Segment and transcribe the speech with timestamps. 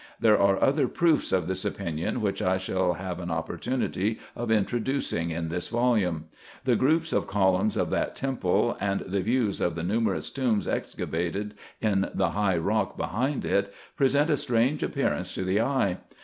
[0.19, 4.49] There are other proofs of this opinion, which I shall have an oppor tunity of
[4.49, 6.25] introducing in this volume.
[6.63, 11.53] The groups of columns of that temple, and the views of the numerous tombs excavated
[11.81, 15.99] in the high rock behind it, present a strange appearance to the eye.